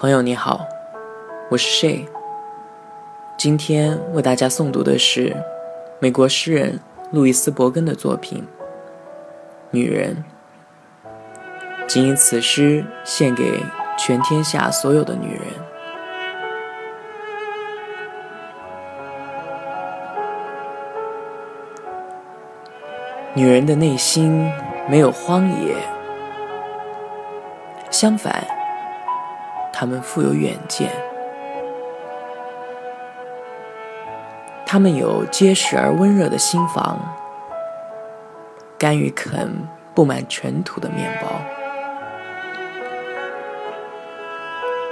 [0.00, 0.64] 朋友你好，
[1.50, 2.06] 我是 Shay。
[3.36, 5.36] 今天为大家诵读的是
[5.98, 6.78] 美国诗人
[7.10, 8.46] 路易斯·伯根的作品
[9.72, 10.24] 《女人》，
[11.88, 13.60] 仅以此诗献给
[13.98, 15.42] 全天下所有的女人。
[23.34, 24.48] 女人的内心
[24.88, 25.74] 没有荒野，
[27.90, 28.46] 相反，
[29.80, 30.90] 他们富有远见。
[34.66, 36.98] 他们有结实而温热的心房，
[38.76, 41.28] 甘于啃布满尘土的面包。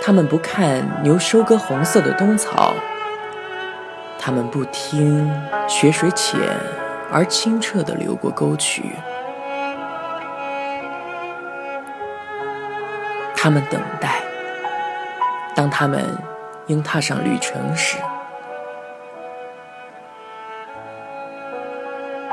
[0.00, 2.72] 他们不看牛收割红色的冬草，
[4.16, 5.28] 他们不听
[5.68, 6.38] 雪水浅。
[7.10, 8.84] 而清澈的流过沟渠，
[13.34, 14.17] 他们等待。
[15.58, 16.04] 当他们
[16.68, 17.98] 应踏上旅程时，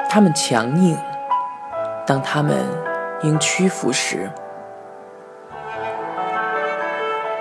[0.07, 0.95] 他们强硬；
[2.05, 2.55] 当他们
[3.23, 4.29] 应屈服时，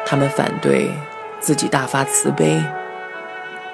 [0.07, 0.91] 他们反对
[1.39, 2.59] 自己大发慈悲，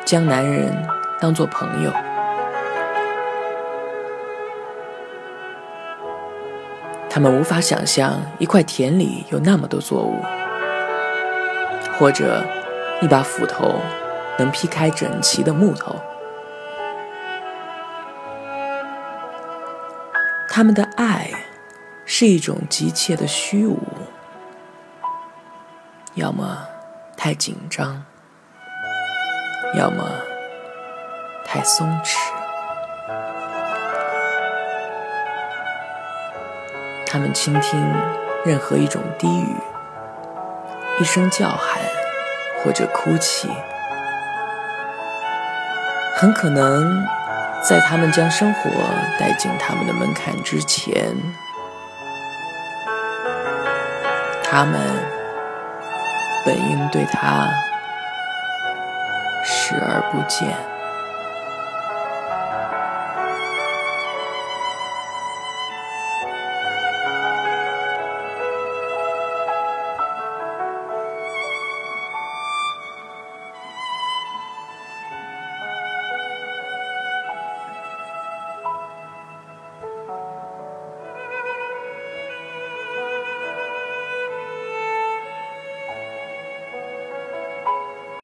[0.04, 0.76] 将男人
[1.20, 1.92] 当作朋友。
[7.08, 10.20] 他们无法想象一块田里有那么多作物，
[12.00, 12.42] 或者
[13.02, 13.78] 一把斧头
[14.38, 15.94] 能劈开整齐的木头。
[20.48, 21.30] 他们的爱
[22.06, 23.78] 是一种急切的虚无，
[26.14, 26.66] 要么
[27.18, 28.02] 太紧张，
[29.74, 30.02] 要么
[31.44, 32.16] 太松弛。
[37.06, 37.78] 他们倾听
[38.46, 39.54] 任何一种低语，
[41.00, 41.80] 一声叫喊
[42.62, 43.48] 或者哭泣，
[46.14, 47.02] 很可能
[47.66, 48.70] 在他们将生活
[49.18, 51.16] 带进他们的门槛之前，
[54.44, 54.78] 他们
[56.44, 57.48] 本应对他
[59.42, 60.54] 视而不见。